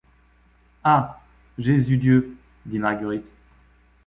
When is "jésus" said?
1.59-1.97